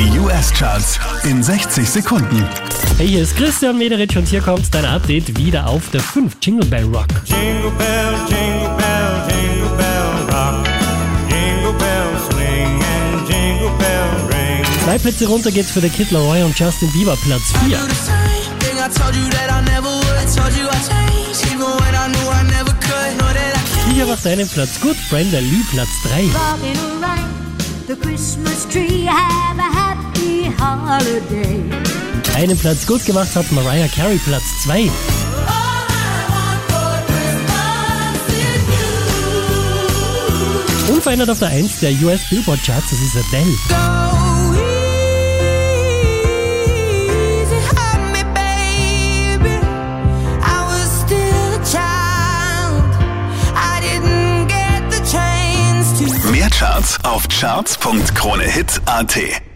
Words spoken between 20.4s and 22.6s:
you I changed, even when I knew I